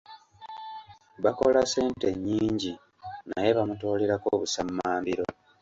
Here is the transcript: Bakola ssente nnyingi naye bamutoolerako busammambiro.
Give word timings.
Bakola 1.23 1.61
ssente 1.65 2.07
nnyingi 2.13 2.71
naye 3.31 3.49
bamutoolerako 3.57 4.29
busammambiro. 4.41 5.25